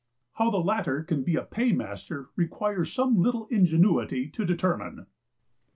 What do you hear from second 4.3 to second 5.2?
determine.